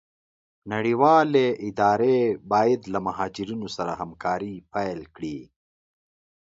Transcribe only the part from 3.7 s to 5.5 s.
سره همکاري پيل کړي.